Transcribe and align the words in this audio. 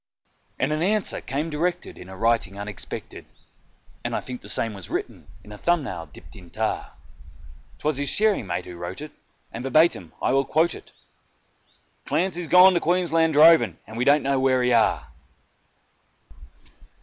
And 0.57 0.71
an 0.73 0.81
answer 0.81 1.21
came 1.21 1.51
directed 1.51 1.95
in 1.95 2.09
a 2.09 2.17
writing 2.17 2.57
unexpected 2.57 3.27
(And 4.03 4.15
I 4.15 4.19
think 4.19 4.41
the 4.41 4.49
same 4.49 4.73
was 4.73 4.89
written 4.89 5.27
with 5.43 5.51
a 5.51 5.59
thumb 5.59 5.83
nail 5.83 6.07
dipped 6.07 6.35
in 6.35 6.49
tar); 6.49 6.93
'Twas 7.77 7.97
his 7.97 8.09
shearing 8.09 8.47
mate 8.47 8.65
who 8.65 8.77
wrote 8.77 9.01
it, 9.01 9.11
and 9.53 9.63
verbatim 9.63 10.13
I 10.19 10.33
will 10.33 10.43
quote 10.43 10.73
it: 10.73 10.91
"Clancy's 12.05 12.47
gone 12.47 12.73
to 12.73 12.79
Queensland 12.79 13.33
droving, 13.33 13.77
and 13.85 13.95
we 13.95 14.03
don't 14.03 14.23
know 14.23 14.39
where 14.39 14.63
he 14.63 14.73
are." 14.73 15.07